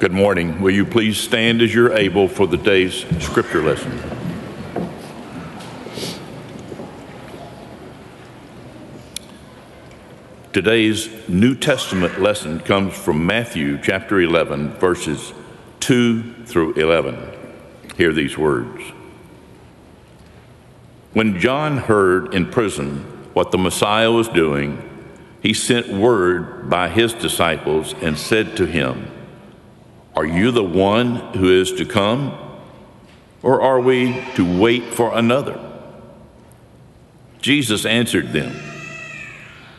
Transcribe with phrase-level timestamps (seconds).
[0.00, 0.62] Good morning.
[0.62, 4.00] Will you please stand as you're able for the day's scripture lesson?
[10.54, 15.34] Today's New Testament lesson comes from Matthew chapter 11, verses
[15.80, 17.18] 2 through 11.
[17.98, 18.82] Hear these words.
[21.12, 23.00] When John heard in prison
[23.34, 24.80] what the Messiah was doing,
[25.42, 29.09] he sent word by his disciples and said to him,
[30.16, 32.36] Are you the one who is to come,
[33.42, 35.58] or are we to wait for another?
[37.40, 38.54] Jesus answered them,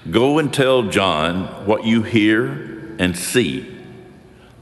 [0.09, 3.77] Go and tell John what you hear and see.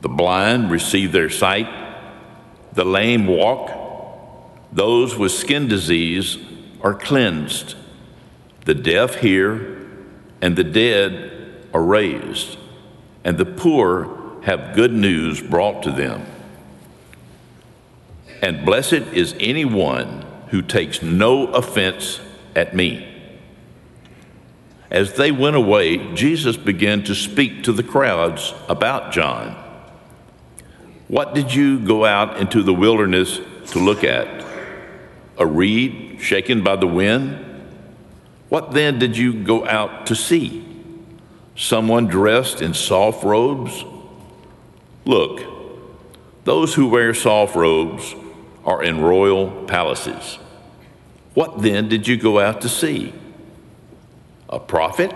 [0.02, 1.68] The blind receive their sight,
[2.74, 3.72] the lame walk,
[4.72, 6.38] those with skin disease
[6.82, 7.76] are cleansed,
[8.66, 9.88] the deaf hear,
[10.42, 12.58] and the dead are raised,
[13.24, 16.26] and the poor have good news brought to them.
[18.42, 22.22] And blessed is anyone who takes no offense
[22.56, 23.06] at me.
[24.90, 29.56] As they went away, Jesus began to speak to the crowds about John.
[31.08, 34.46] What did you go out into the wilderness to look at?
[35.38, 37.46] A reed shaken by the wind?
[38.50, 40.66] What then did you go out to see?
[41.56, 43.84] Someone dressed in soft robes?
[45.10, 45.42] Look,
[46.44, 48.14] those who wear soft robes
[48.64, 50.38] are in royal palaces.
[51.34, 53.12] What then did you go out to see?
[54.50, 55.12] A prophet?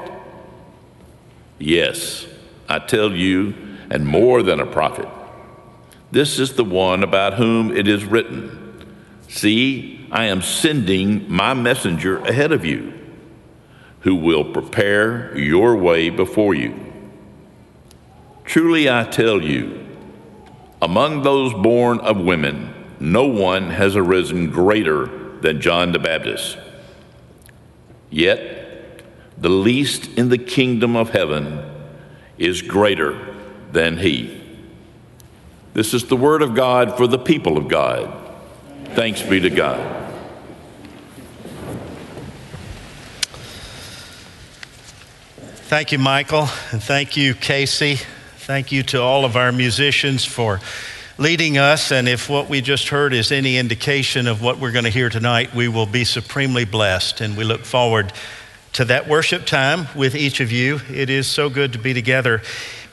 [1.60, 2.26] Yes,
[2.68, 3.54] I tell you,
[3.92, 5.08] and more than a prophet.
[6.10, 8.88] This is the one about whom it is written
[9.28, 12.94] See, I am sending my messenger ahead of you,
[14.00, 16.80] who will prepare your way before you.
[18.44, 19.83] Truly I tell you,
[20.84, 25.06] among those born of women, no one has arisen greater
[25.40, 26.58] than John the Baptist.
[28.10, 29.02] Yet,
[29.38, 31.64] the least in the kingdom of heaven
[32.38, 33.34] is greater
[33.72, 34.42] than he.
[35.74, 38.14] This is the word of God for the people of God.
[38.90, 40.02] Thanks be to God.
[45.70, 48.00] Thank you, Michael, and thank you, Casey.
[48.44, 50.60] Thank you to all of our musicians for
[51.18, 51.94] leading us.
[51.94, 55.10] And if what we just heard is any indication of what we're going to hear
[55.10, 57.22] tonight, we will be supremely blessed.
[57.22, 58.12] And we look forward
[58.74, 60.82] to that worship time with each of you.
[60.92, 62.42] It is so good to be together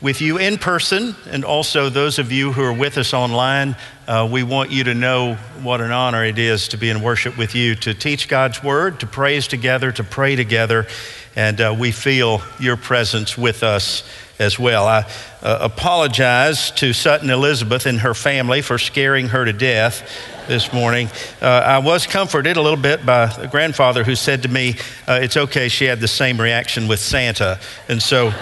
[0.01, 3.75] with you in person, and also those of you who are with us online.
[4.07, 7.37] Uh, we want you to know what an honor it is to be in worship
[7.37, 10.87] with you, to teach God's word, to praise together, to pray together,
[11.35, 14.05] and uh, we feel your presence with us
[14.41, 14.89] as well.
[14.89, 15.05] I
[15.43, 20.03] uh, apologize to Sutton Elizabeth and her family for scaring her to death
[20.49, 21.09] this morning.
[21.41, 25.21] Uh, I was comforted a little bit by a grandfather who said to me, uh,
[25.23, 27.61] It's okay, she had the same reaction with Santa.
[27.89, 28.33] And so, um,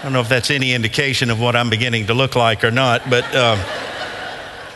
[0.02, 3.08] don't know if that's any indication of what I'm beginning to look like or not,
[3.10, 3.58] but um,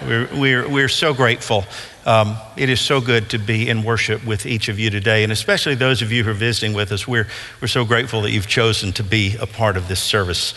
[0.06, 1.64] we're, we're, we're so grateful.
[2.06, 5.32] Um, it is so good to be in worship with each of you today, and
[5.32, 7.08] especially those of you who are visiting with us.
[7.08, 7.26] We're,
[7.62, 10.52] we're so grateful that you've chosen to be a part of this service.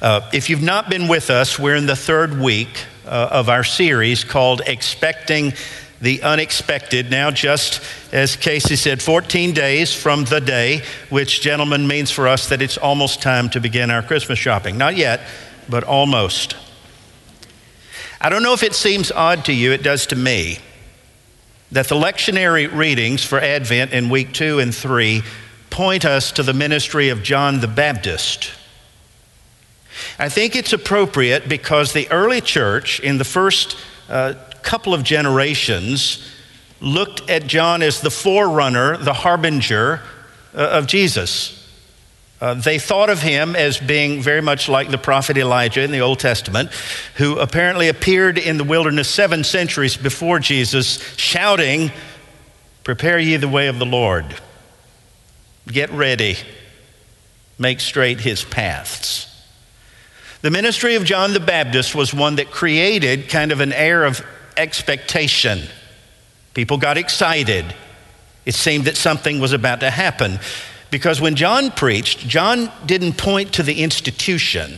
[0.00, 3.64] Uh, if you've not been with us, we're in the third week uh, of our
[3.64, 5.54] series called Expecting
[6.00, 7.10] the Unexpected.
[7.10, 12.48] Now, just as Casey said, 14 days from the day, which, gentlemen, means for us
[12.48, 14.78] that it's almost time to begin our Christmas shopping.
[14.78, 15.20] Not yet,
[15.68, 16.54] but almost.
[18.20, 20.58] I don't know if it seems odd to you, it does to me
[21.72, 25.22] that the lectionary readings for Advent in week two and three
[25.70, 28.50] point us to the ministry of John the Baptist.
[30.18, 33.76] I think it's appropriate because the early church, in the first
[34.08, 36.30] uh, couple of generations,
[36.80, 40.02] looked at John as the forerunner, the harbinger
[40.54, 41.61] uh, of Jesus.
[42.42, 46.00] Uh, they thought of him as being very much like the prophet Elijah in the
[46.00, 46.72] Old Testament,
[47.14, 51.92] who apparently appeared in the wilderness seven centuries before Jesus, shouting,
[52.82, 54.26] Prepare ye the way of the Lord.
[55.68, 56.36] Get ready.
[57.60, 59.28] Make straight his paths.
[60.40, 64.20] The ministry of John the Baptist was one that created kind of an air of
[64.56, 65.60] expectation.
[66.54, 67.72] People got excited.
[68.44, 70.40] It seemed that something was about to happen.
[70.92, 74.76] Because when John preached, John didn't point to the institution,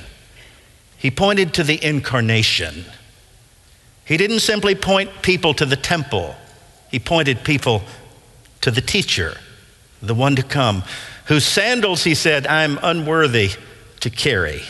[0.96, 2.84] he pointed to the incarnation.
[4.04, 6.36] He didn't simply point people to the temple,
[6.88, 7.82] he pointed people
[8.60, 9.36] to the teacher,
[10.00, 10.84] the one to come,
[11.24, 13.50] whose sandals, he said, I'm unworthy
[13.98, 14.62] to carry.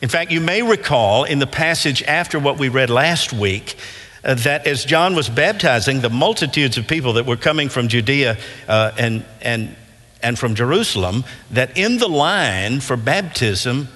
[0.00, 3.74] In fact, you may recall in the passage after what we read last week
[4.22, 8.38] uh, that as John was baptizing, the multitudes of people that were coming from Judea
[8.68, 9.74] uh, and, and,
[10.22, 13.88] and from Jerusalem, that in the line for baptism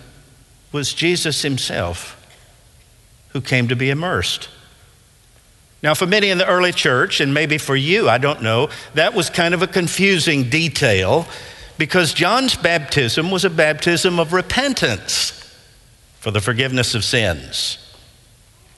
[0.70, 2.18] was Jesus himself
[3.30, 4.48] who came to be immersed.
[5.82, 9.14] Now, for many in the early church, and maybe for you, I don't know, that
[9.14, 11.26] was kind of a confusing detail
[11.76, 15.38] because John's baptism was a baptism of repentance
[16.20, 17.78] for the forgiveness of sins.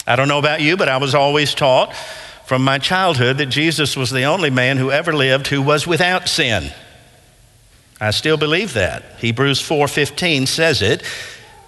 [0.06, 1.94] I don't know about you, but I was always taught
[2.46, 6.29] from my childhood that Jesus was the only man who ever lived who was without
[6.29, 6.73] sin.
[8.04, 9.02] I still believe that.
[9.18, 11.02] Hebrews 4:15 says it.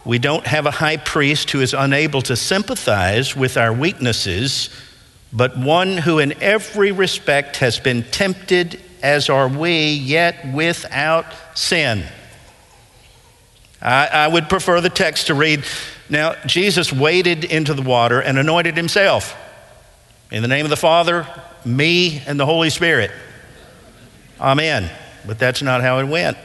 [0.04, 4.68] We don't have a high priest who is unable to sympathize with our weaknesses,
[5.32, 11.24] but one who in every respect has been tempted as are we, yet without
[11.54, 12.04] sin.
[13.80, 15.64] I, I would prefer the text to read
[16.10, 19.34] Now, Jesus waded into the water and anointed himself.
[20.30, 21.26] In the name of the Father,
[21.64, 23.10] me, and the Holy Spirit.
[24.38, 24.90] Amen.
[25.26, 26.36] But that's not how it went.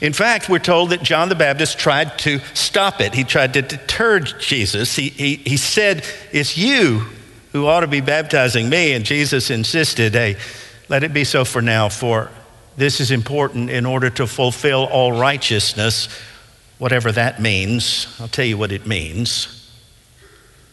[0.00, 3.14] In fact, we're told that John the Baptist tried to stop it.
[3.14, 4.94] He tried to deter Jesus.
[4.94, 7.06] He, he, he said, It's you
[7.52, 8.92] who ought to be baptizing me.
[8.92, 10.36] And Jesus insisted, Hey,
[10.88, 12.30] let it be so for now, for
[12.76, 16.08] this is important in order to fulfill all righteousness,
[16.78, 18.14] whatever that means.
[18.20, 19.52] I'll tell you what it means.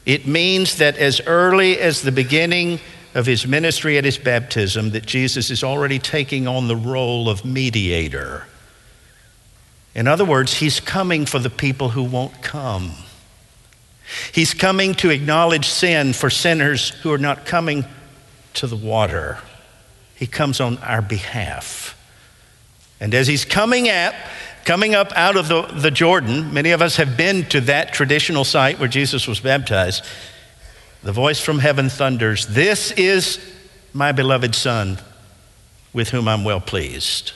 [0.06, 2.80] It means that as early as the beginning
[3.13, 7.45] of his ministry at his baptism, that Jesus is already taking on the role of
[7.45, 8.45] mediator.
[9.95, 12.94] In other words, he's coming for the people who won't come.
[14.31, 17.86] He's coming to acknowledge sin for sinners who are not coming
[18.56, 19.39] to the water.
[20.15, 21.98] He comes on our behalf.
[23.00, 24.13] And as he's coming up,
[24.65, 28.44] coming up out of the, the Jordan, many of us have been to that traditional
[28.44, 30.04] site where Jesus was baptized.
[31.04, 33.38] The voice from heaven thunders, This is
[33.94, 35.00] my beloved Son,
[35.92, 37.34] with whom I'm well pleased.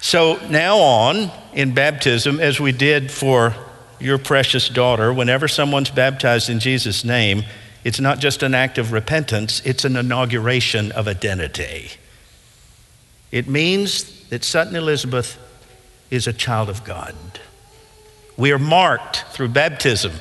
[0.00, 3.54] So now on in baptism, as we did for
[3.98, 7.44] your precious daughter, whenever someone's baptized in Jesus' name,
[7.82, 11.92] it's not just an act of repentance, it's an inauguration of identity.
[13.32, 15.38] It means that Sutton Elizabeth
[16.10, 17.14] is a child of God.
[18.36, 20.12] We are marked through baptism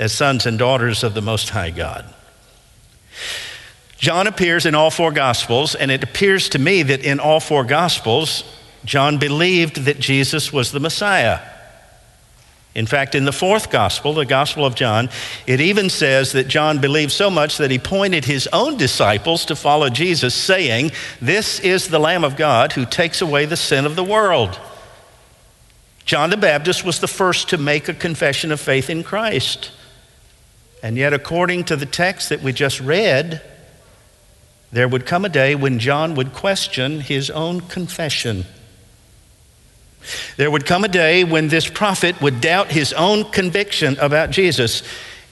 [0.00, 2.06] as sons and daughters of the Most High God.
[3.98, 7.64] John appears in all four Gospels, and it appears to me that in all four
[7.64, 8.42] Gospels,
[8.84, 11.40] John believed that Jesus was the Messiah.
[12.74, 15.10] In fact, in the fourth gospel, the Gospel of John,
[15.46, 19.56] it even says that John believed so much that he pointed his own disciples to
[19.56, 23.96] follow Jesus, saying, This is the Lamb of God who takes away the sin of
[23.96, 24.58] the world.
[26.04, 29.72] John the Baptist was the first to make a confession of faith in Christ.
[30.82, 33.42] And yet, according to the text that we just read,
[34.72, 38.44] there would come a day when John would question his own confession.
[40.36, 44.82] There would come a day when this prophet would doubt his own conviction about Jesus.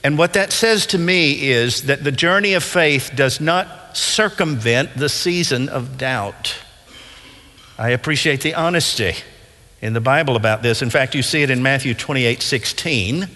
[0.04, 4.96] And what that says to me is that the journey of faith does not circumvent
[4.96, 6.56] the season of doubt.
[7.78, 9.14] I appreciate the honesty
[9.80, 10.82] in the Bible about this.
[10.82, 13.28] In fact, you see it in Matthew 28 16.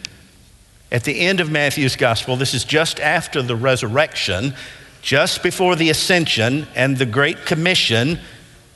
[0.92, 4.54] At the end of Matthew's gospel, this is just after the resurrection,
[5.00, 8.20] just before the ascension and the Great Commission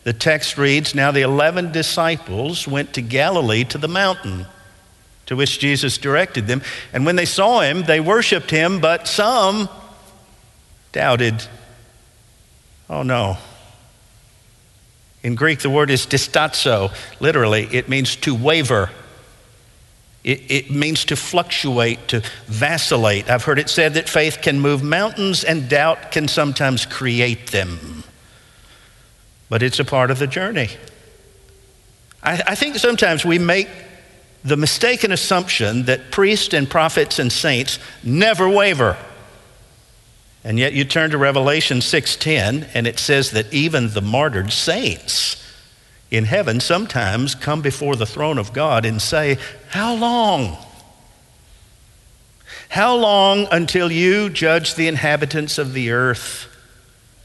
[0.07, 4.47] the text reads Now the 11 disciples went to Galilee to the mountain
[5.27, 6.63] to which Jesus directed them.
[6.93, 9.69] And when they saw him, they worshiped him, but some
[10.93, 11.43] doubted.
[12.89, 13.37] Oh no.
[15.25, 16.95] In Greek, the word is distazo.
[17.19, 18.91] Literally, it means to waver.
[20.27, 23.31] It, it, means to fluctuate, to vacillate.
[23.31, 28.03] I've heard it said that faith can move mountains and doubt can sometimes create them
[29.49, 30.71] but it's a part of the journey.
[32.23, 33.69] I, I think sometimes we make
[34.45, 38.97] the mistaken assumption that priests and prophets and saints never waver.
[40.45, 45.43] And yet you turn to Revelation 6:10 and it says that even the martyred saints
[46.11, 49.39] in heaven sometimes come before the throne of God and say,
[49.71, 50.57] "How long?
[52.69, 56.49] How long until you judge the inhabitants of the earth?"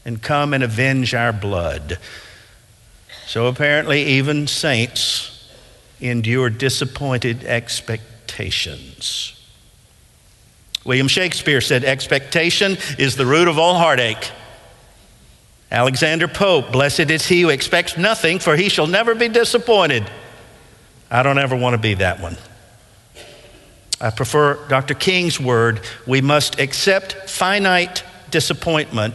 [0.04, 1.98] and come and avenge our blood.
[3.26, 5.48] So apparently, even saints
[6.00, 9.38] endure disappointed expectations.
[10.84, 14.30] William Shakespeare said, Expectation is the root of all heartache.
[15.72, 20.04] Alexander Pope, blessed is he who expects nothing, for he shall never be disappointed.
[21.10, 22.36] I don't ever want to be that one.
[23.98, 24.92] I prefer Dr.
[24.92, 29.14] King's word we must accept finite disappointment,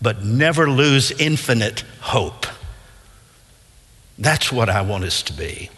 [0.00, 2.46] but never lose infinite hope.
[4.18, 5.70] That's what I want us to be.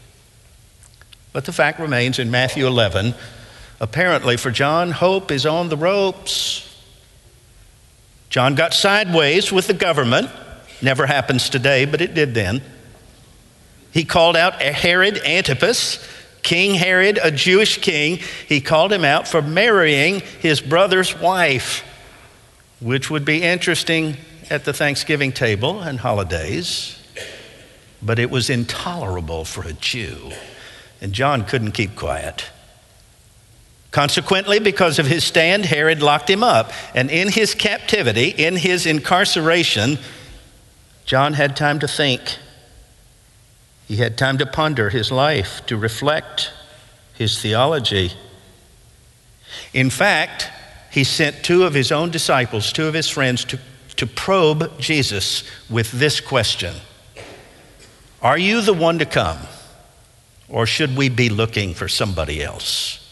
[1.35, 3.15] But the fact remains in Matthew 11,
[3.79, 6.74] apparently for John, hope is on the ropes.
[8.35, 10.29] John got sideways with the government.
[10.83, 12.63] Never happens today, but it did then.
[13.93, 16.05] He called out Herod Antipas,
[16.43, 18.19] King Herod, a Jewish king.
[18.49, 21.85] He called him out for marrying his brother's wife,
[22.81, 24.17] which would be interesting
[24.51, 27.01] at the Thanksgiving table and holidays,
[28.03, 30.33] but it was intolerable for a Jew.
[31.01, 32.47] And John couldn't keep quiet.
[33.95, 36.73] Consequently, because of his stand, Herod locked him up.
[36.97, 39.99] And in his captivity, in his incarceration,
[41.05, 42.39] John had time to think.
[43.87, 46.51] He had time to ponder his life, to reflect
[47.13, 48.11] his theology.
[49.73, 50.51] In fact,
[50.91, 53.61] he sent two of his own disciples, two of his friends, to,
[53.95, 56.75] to probe Jesus with this question
[58.21, 59.39] Are you the one to come,
[60.49, 63.04] or should we be looking for somebody else?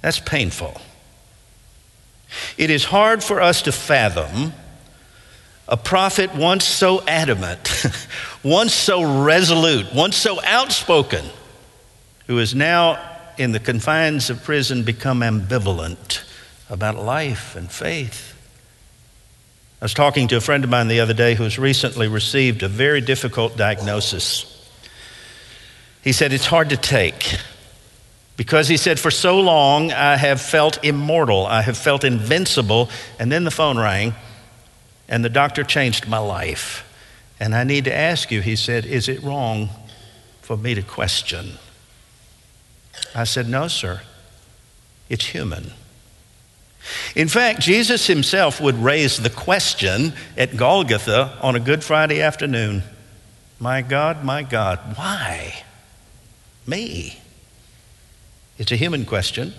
[0.00, 0.80] That's painful.
[2.56, 4.52] It is hard for us to fathom
[5.66, 7.84] a prophet once so adamant,
[8.42, 11.24] once so resolute, once so outspoken,
[12.26, 12.98] who is now
[13.36, 16.22] in the confines of prison become ambivalent
[16.70, 18.34] about life and faith.
[19.80, 22.62] I was talking to a friend of mine the other day who has recently received
[22.62, 24.54] a very difficult diagnosis.
[26.02, 27.36] He said, It's hard to take.
[28.38, 32.88] Because he said, For so long I have felt immortal, I have felt invincible.
[33.18, 34.14] And then the phone rang,
[35.08, 36.84] and the doctor changed my life.
[37.40, 39.70] And I need to ask you, he said, Is it wrong
[40.40, 41.54] for me to question?
[43.12, 44.02] I said, No, sir.
[45.08, 45.72] It's human.
[47.16, 52.84] In fact, Jesus himself would raise the question at Golgotha on a Good Friday afternoon
[53.58, 55.64] My God, my God, why
[56.68, 57.18] me?
[58.58, 59.54] It's a human question.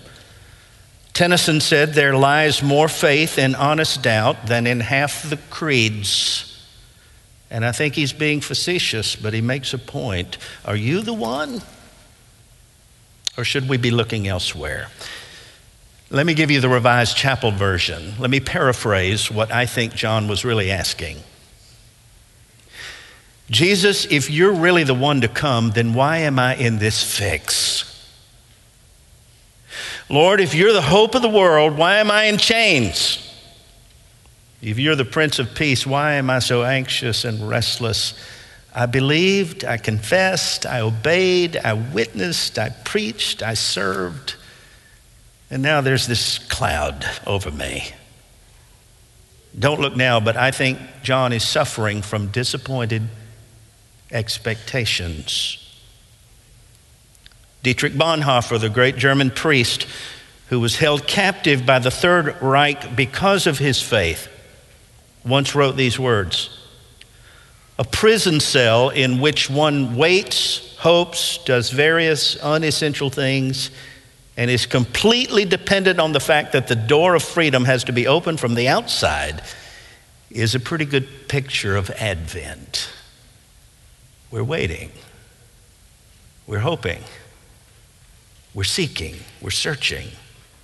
[1.12, 6.46] Tennyson said, There lies more faith in honest doubt than in half the creeds.
[7.50, 10.38] And I think he's being facetious, but he makes a point.
[10.64, 11.62] Are you the one?
[13.36, 14.88] Or should we be looking elsewhere?
[16.10, 18.14] Let me give you the Revised Chapel version.
[18.18, 21.18] Let me paraphrase what I think John was really asking.
[23.48, 27.89] Jesus, if you're really the one to come, then why am I in this fix?
[30.10, 33.24] Lord, if you're the hope of the world, why am I in chains?
[34.60, 38.14] If you're the Prince of Peace, why am I so anxious and restless?
[38.74, 44.34] I believed, I confessed, I obeyed, I witnessed, I preached, I served,
[45.48, 47.92] and now there's this cloud over me.
[49.56, 53.02] Don't look now, but I think John is suffering from disappointed
[54.10, 55.69] expectations.
[57.62, 59.86] Dietrich Bonhoeffer, the great German priest
[60.48, 64.28] who was held captive by the Third Reich because of his faith,
[65.24, 66.50] once wrote these words
[67.78, 73.70] A prison cell in which one waits, hopes, does various unessential things,
[74.36, 78.06] and is completely dependent on the fact that the door of freedom has to be
[78.06, 79.42] opened from the outside
[80.30, 82.90] is a pretty good picture of Advent.
[84.30, 84.92] We're waiting,
[86.46, 87.02] we're hoping.
[88.54, 90.08] We're seeking, we're searching.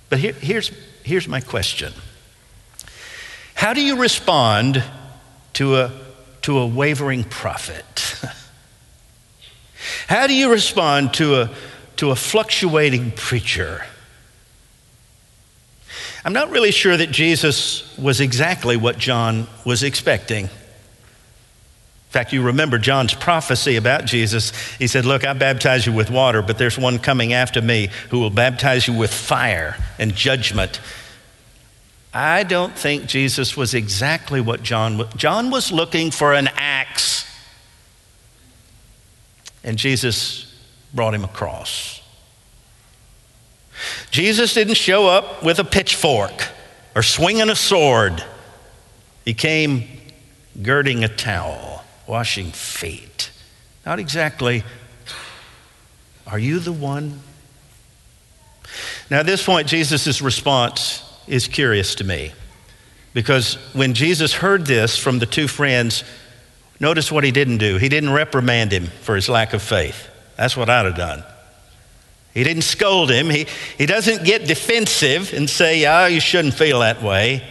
[0.09, 0.71] But here, here's,
[1.03, 1.93] here's my question
[3.55, 4.83] How do you respond
[5.53, 5.91] to a,
[6.43, 8.15] to a wavering prophet?
[10.07, 11.49] How do you respond to a,
[11.97, 13.85] to a fluctuating preacher?
[16.25, 20.49] I'm not really sure that Jesus was exactly what John was expecting.
[22.07, 24.51] In fact, you remember John's prophecy about Jesus.
[24.77, 28.19] He said, Look, I baptize you with water, but there's one coming after me who
[28.19, 30.79] will baptize you with fire and judgment.
[32.13, 35.09] I don't think Jesus was exactly what John was.
[35.15, 37.29] John was looking for an axe,
[39.61, 40.55] and Jesus
[40.93, 42.01] brought him a cross.
[44.11, 46.47] Jesus didn't show up with a pitchfork
[46.95, 48.23] or swinging a sword,
[49.25, 49.83] he came
[50.63, 53.31] girding a towel washing feet.
[53.85, 54.63] Not exactly,
[56.25, 57.21] are you the one?
[59.09, 62.33] Now, at this point, Jesus' response is curious to me
[63.13, 66.03] because when Jesus heard this from the two friends,
[66.79, 67.77] notice what he didn't do.
[67.77, 70.09] He didn't reprimand him for his lack of faith.
[70.35, 71.23] That's what I'd have done.
[72.33, 73.29] He didn't scold him.
[73.29, 73.47] He,
[73.77, 77.43] he doesn't get defensive and say, oh, you shouldn't feel that way.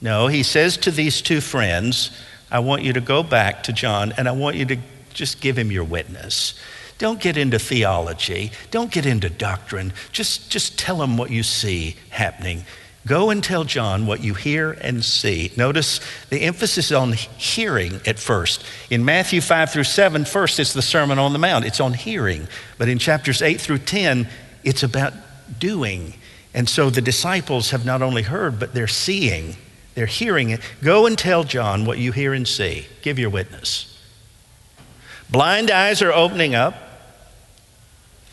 [0.00, 2.10] No, he says to these two friends,
[2.54, 4.76] I want you to go back to John and I want you to
[5.12, 6.54] just give him your witness.
[6.98, 8.52] Don't get into theology.
[8.70, 9.92] Don't get into doctrine.
[10.12, 12.64] Just, just tell him what you see happening.
[13.08, 15.50] Go and tell John what you hear and see.
[15.56, 15.98] Notice
[16.30, 18.64] the emphasis on hearing at first.
[18.88, 22.46] In Matthew 5 through 7, first it's the Sermon on the Mount, it's on hearing.
[22.78, 24.28] But in chapters 8 through 10,
[24.62, 25.12] it's about
[25.58, 26.14] doing.
[26.54, 29.56] And so the disciples have not only heard, but they're seeing,
[29.94, 30.60] they're hearing it.
[30.82, 32.86] Go and tell John what you hear and see.
[33.02, 33.90] Give your witness.
[35.30, 36.74] Blind eyes are opening up.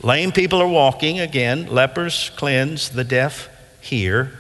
[0.01, 1.67] Lame people are walking again.
[1.67, 2.89] Lepers cleanse.
[2.89, 3.49] The deaf
[3.81, 4.31] hear.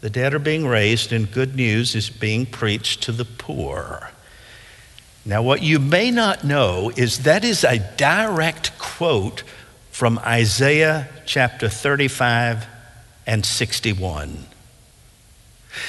[0.00, 4.10] The dead are being raised, and good news is being preached to the poor.
[5.24, 9.42] Now, what you may not know is that is a direct quote
[9.90, 12.66] from Isaiah chapter 35
[13.26, 14.46] and 61.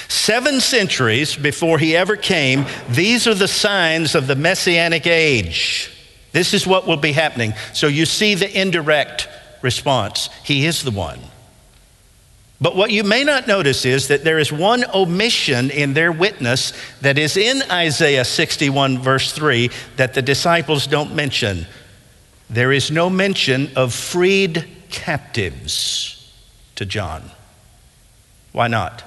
[0.08, 5.90] Seven centuries before he ever came, these are the signs of the messianic age.
[6.32, 7.54] This is what will be happening.
[7.72, 9.28] So you see the indirect
[9.62, 10.28] response.
[10.44, 11.20] He is the one.
[12.60, 16.72] But what you may not notice is that there is one omission in their witness
[17.00, 21.66] that is in Isaiah 61, verse 3, that the disciples don't mention.
[22.50, 26.32] There is no mention of freed captives
[26.74, 27.30] to John.
[28.52, 29.04] Why not?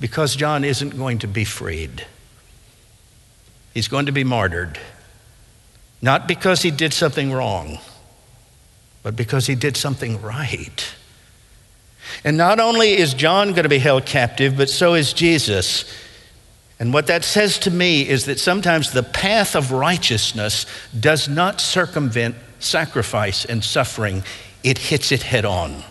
[0.00, 2.06] Because John isn't going to be freed,
[3.74, 4.78] he's going to be martyred.
[6.02, 7.78] Not because he did something wrong,
[9.02, 10.94] but because he did something right.
[12.24, 15.84] And not only is John going to be held captive, but so is Jesus.
[16.78, 20.64] And what that says to me is that sometimes the path of righteousness
[20.98, 24.22] does not circumvent sacrifice and suffering,
[24.64, 25.82] it hits it head on.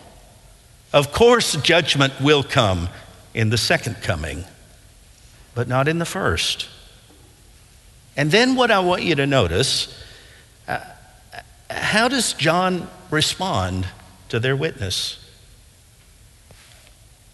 [0.92, 2.88] Of course, judgment will come
[3.34, 4.44] in the second coming,
[5.54, 6.68] but not in the first.
[8.16, 9.96] And then, what I want you to notice
[10.66, 10.80] uh,
[11.70, 13.86] how does John respond
[14.28, 15.18] to their witness?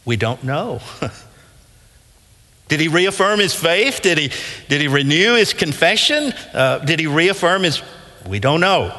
[0.04, 0.80] We don't know.
[2.68, 4.02] did he reaffirm his faith?
[4.02, 4.30] Did he,
[4.68, 6.32] did he renew his confession?
[6.52, 7.82] Uh, did he reaffirm his.
[8.26, 8.98] We don't know.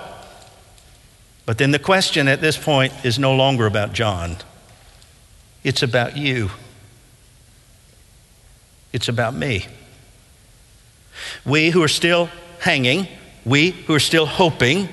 [1.45, 4.35] But then the question at this point is no longer about John,
[5.63, 6.49] it's about you,
[8.97, 9.63] it's about me.
[11.45, 12.29] We who are still
[12.59, 13.07] hanging,
[13.45, 14.89] we who are still hoping,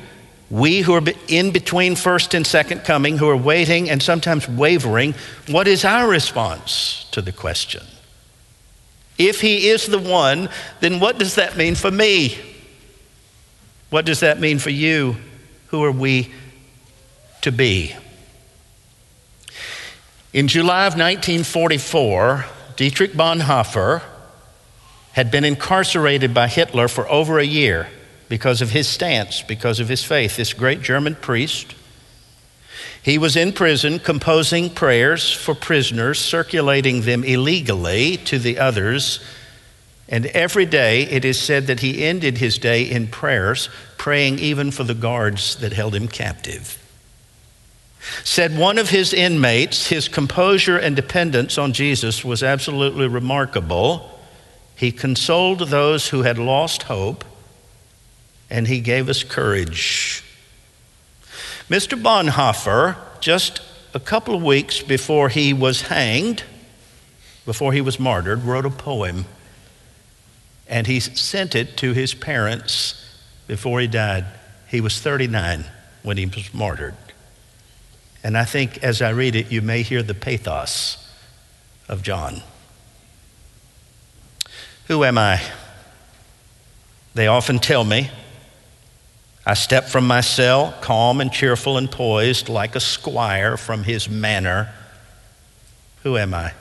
[0.50, 5.14] we who are in between first and second coming, who are waiting and sometimes wavering,
[5.48, 7.82] what is our response to the question?
[9.16, 12.36] If he is the one, then what does that mean for me?
[13.88, 15.16] What does that mean for you?
[15.68, 16.30] Who are we
[17.40, 17.96] to be?
[20.34, 22.44] In July of 1944,
[22.76, 24.02] Dietrich Bonhoeffer
[25.12, 27.88] had been incarcerated by Hitler for over a year
[28.28, 30.36] because of his stance, because of his faith.
[30.36, 31.74] This great German priest,
[33.00, 39.20] he was in prison composing prayers for prisoners, circulating them illegally to the others.
[40.08, 44.70] And every day it is said that he ended his day in prayers, praying even
[44.70, 46.83] for the guards that held him captive.
[48.22, 54.20] Said one of his inmates, his composure and dependence on Jesus was absolutely remarkable.
[54.76, 57.24] He consoled those who had lost hope
[58.50, 60.22] and he gave us courage.
[61.68, 62.00] Mr.
[62.00, 63.60] Bonhoeffer, just
[63.94, 66.42] a couple of weeks before he was hanged,
[67.46, 69.24] before he was martyred, wrote a poem.
[70.68, 73.00] And he sent it to his parents
[73.46, 74.24] before he died.
[74.68, 75.64] He was 39
[76.02, 76.94] when he was martyred.
[78.24, 80.96] And I think as I read it, you may hear the pathos
[81.88, 82.42] of John.
[84.88, 85.42] Who am I?
[87.12, 88.10] They often tell me
[89.46, 94.08] I step from my cell, calm and cheerful and poised, like a squire from his
[94.08, 94.72] manor.
[96.02, 96.54] Who am I?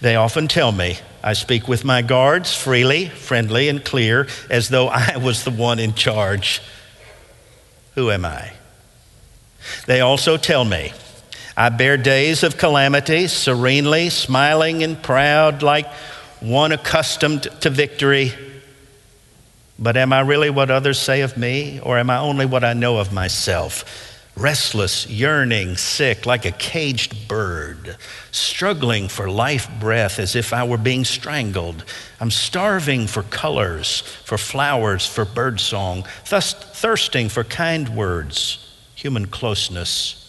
[0.00, 4.88] They often tell me I speak with my guards freely, friendly, and clear, as though
[4.88, 6.62] I was the one in charge.
[7.96, 8.52] Who am I?
[9.86, 10.92] They also tell me
[11.56, 15.86] I bear days of calamity serenely, smiling and proud, like
[16.40, 18.32] one accustomed to victory.
[19.78, 22.72] But am I really what others say of me, or am I only what I
[22.74, 24.06] know of myself?
[24.36, 27.96] restless, yearning, sick, like a caged bird,
[28.30, 31.84] struggling for life breath as if I were being strangled.
[32.20, 38.65] I'm starving for colors, for flowers, for birdsong, thus thirsting for kind words,
[38.96, 40.22] human closeness,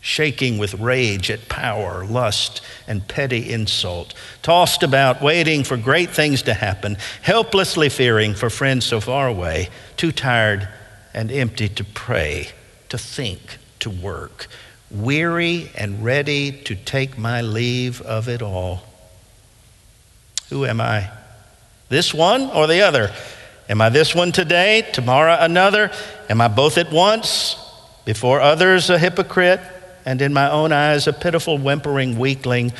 [0.00, 6.42] shaking with rage at power, lust, and petty insult, tossed about, waiting for great things
[6.42, 10.68] to happen, helplessly fearing for friends so far away, too tired
[11.14, 12.48] and empty to pray
[12.90, 14.46] to think, to work,
[14.90, 18.84] weary and ready to take my leave of it all.
[20.50, 21.10] Who am I?
[21.88, 23.10] This one or the other?
[23.68, 25.90] Am I this one today, tomorrow another?
[26.28, 27.56] Am I both at once?
[28.04, 29.60] Before others, a hypocrite,
[30.04, 32.74] and in my own eyes, a pitiful, whimpering weakling?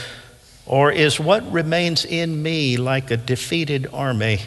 [0.67, 4.41] Or is what remains in me like a defeated army,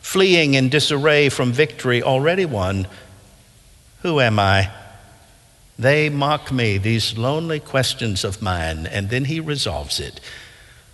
[0.00, 2.88] fleeing in disarray from victory already won?
[4.02, 4.70] Who am I?
[5.78, 10.20] They mock me, these lonely questions of mine, and then he resolves it.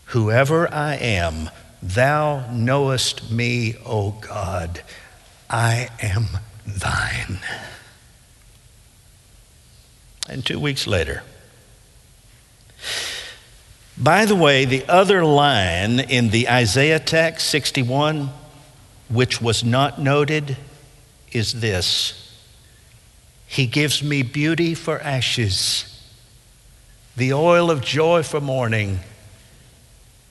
[0.06, 1.48] Whoever I am,
[1.82, 4.82] thou knowest me, O God.
[5.50, 6.26] I am
[6.66, 7.38] thine.
[10.28, 11.22] And two weeks later,
[13.96, 18.30] by the way, the other line in the Isaiah text, 61,
[19.08, 20.56] which was not noted,
[21.32, 22.28] is this
[23.48, 26.04] he gives me beauty for ashes,
[27.16, 29.00] the oil of joy for mourning.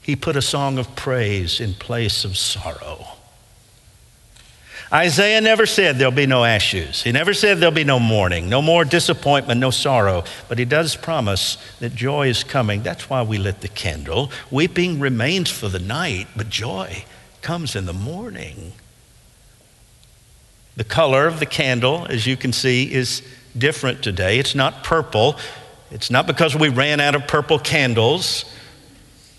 [0.07, 3.07] He put a song of praise in place of sorrow.
[4.89, 7.03] Isaiah never said there'll be no ashes.
[7.03, 10.23] He never said there'll be no mourning, no more disappointment, no sorrow.
[10.47, 12.83] But he does promise that joy is coming.
[12.83, 14.31] That's why we lit the candle.
[14.49, 17.03] Weeping remains for the night, but joy
[17.41, 18.71] comes in the morning.
[20.77, 23.23] The color of the candle, as you can see, is
[23.57, 24.39] different today.
[24.39, 25.37] It's not purple.
[25.91, 28.45] It's not because we ran out of purple candles.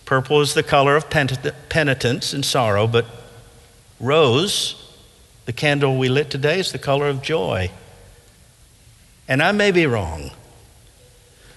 [0.09, 3.05] Purple is the color of penitence and sorrow, but
[4.01, 4.91] rose,
[5.45, 7.71] the candle we lit today, is the color of joy.
[9.29, 10.31] And I may be wrong,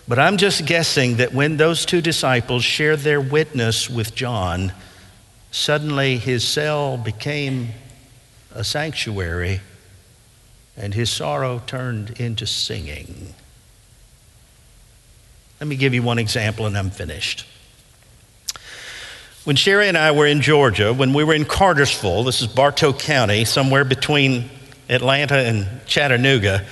[0.05, 4.73] but I'm just guessing that when those two disciples shared their witness with John,
[5.51, 7.69] suddenly his cell became
[8.53, 9.61] a sanctuary
[10.75, 13.33] and his sorrow turned into singing.
[15.61, 17.45] Let me give you one example and I'm finished.
[19.43, 22.93] When Sherry and I were in Georgia, when we were in Cartersville, this is Bartow
[22.93, 24.51] County, somewhere between
[24.87, 26.63] Atlanta and Chattanooga,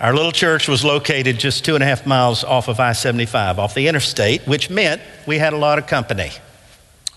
[0.00, 3.58] our little church was located just two and a half miles off of I 75,
[3.58, 6.30] off the interstate, which meant we had a lot of company,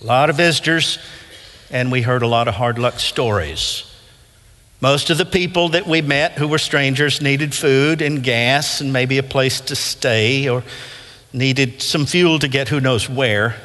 [0.01, 0.99] a lot of visitors,
[1.71, 3.85] and we heard a lot of hard luck stories.
[4.81, 8.91] Most of the people that we met who were strangers needed food and gas and
[8.91, 10.65] maybe a place to stay or
[11.31, 13.55] needed some fuel to get who knows where.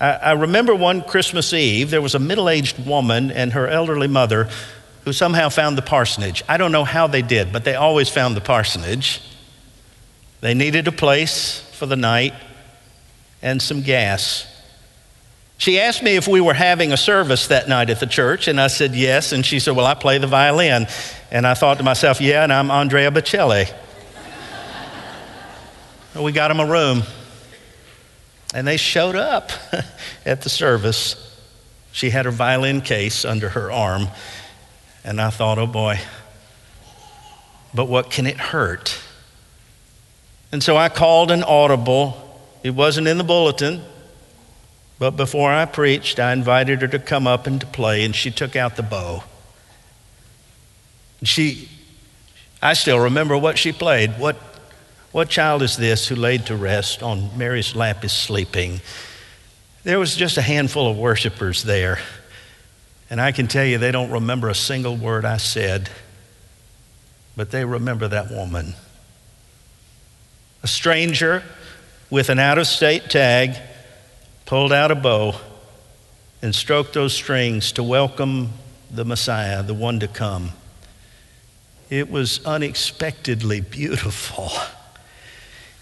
[0.00, 4.48] I, remember one Christmas Eve, there was a middle aged woman and her elderly mother
[5.04, 6.42] who somehow found the parsonage.
[6.48, 9.20] I don't know how they did, but they always found the parsonage.
[10.40, 12.32] They needed a place for the night
[13.42, 14.46] and some gas.
[15.58, 18.58] She asked me if we were having a service that night at the church, and
[18.58, 19.32] I said yes.
[19.32, 20.86] And she said, Well, I play the violin.
[21.30, 23.70] And I thought to myself, Yeah, and I'm Andrea Bocelli.
[26.18, 27.02] we got them a room.
[28.54, 29.50] And they showed up
[30.26, 31.16] at the service.
[31.92, 34.08] She had her violin case under her arm.
[35.04, 36.00] And I thought, oh boy,
[37.74, 39.00] but what can it hurt?
[40.52, 42.40] And so I called an audible.
[42.62, 43.82] It wasn't in the bulletin.
[44.98, 48.30] But before I preached, I invited her to come up and to play, and she
[48.30, 49.24] took out the bow.
[51.22, 51.70] She,
[52.60, 54.18] I still remember what she played.
[54.18, 54.36] What,
[55.12, 58.80] what child is this who laid to rest on Mary's lap is sleeping?
[59.82, 61.98] There was just a handful of worshipers there.
[63.08, 65.90] And I can tell you, they don't remember a single word I said,
[67.36, 68.74] but they remember that woman.
[70.62, 71.42] A stranger
[72.08, 73.56] with an out of state tag
[74.46, 75.34] pulled out a bow
[76.40, 78.50] and stroked those strings to welcome
[78.90, 80.50] the Messiah, the one to come.
[81.88, 84.52] It was unexpectedly beautiful.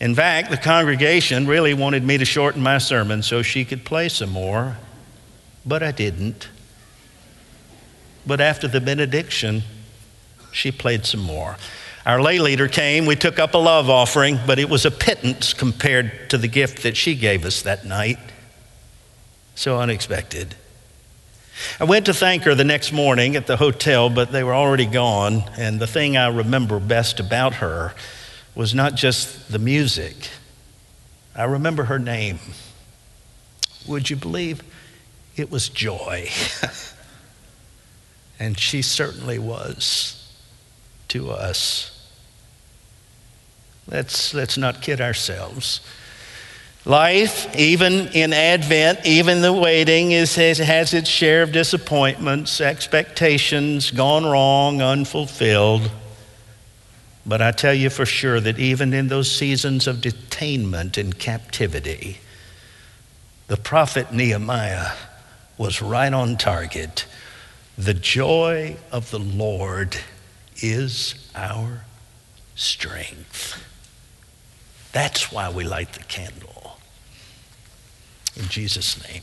[0.00, 4.08] In fact, the congregation really wanted me to shorten my sermon so she could play
[4.08, 4.76] some more,
[5.66, 6.48] but I didn't.
[8.24, 9.62] But after the benediction,
[10.52, 11.56] she played some more.
[12.06, 15.52] Our lay leader came, we took up a love offering, but it was a pittance
[15.52, 18.18] compared to the gift that she gave us that night
[19.58, 20.54] so unexpected.
[21.80, 24.86] I went to thank her the next morning at the hotel, but they were already
[24.86, 25.42] gone.
[25.58, 27.92] And the thing I remember best about her
[28.58, 30.16] was not just the music,
[31.32, 32.40] I remember her name.
[33.86, 34.64] Would you believe
[35.36, 36.28] it was Joy?
[38.40, 40.28] and she certainly was
[41.06, 42.04] to us.
[43.86, 45.80] Let's, let's not kid ourselves.
[46.84, 54.26] Life, even in Advent, even the waiting, is, has its share of disappointments, expectations gone
[54.26, 55.88] wrong, unfulfilled.
[57.28, 62.20] But I tell you for sure that even in those seasons of detainment and captivity,
[63.48, 64.92] the prophet Nehemiah
[65.58, 67.04] was right on target.
[67.76, 69.98] The joy of the Lord
[70.62, 71.84] is our
[72.54, 73.62] strength.
[74.92, 76.78] That's why we light the candle.
[78.36, 79.22] In Jesus' name.